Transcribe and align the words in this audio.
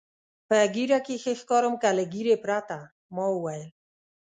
په 0.47 0.57
ږیره 0.75 0.99
کې 1.05 1.15
ښه 1.23 1.33
ښکارم 1.39 1.73
که 1.81 1.89
له 1.97 2.03
ږیرې 2.13 2.35
پرته؟ 2.43 2.77
ما 3.15 3.25
وویل. 3.31 3.63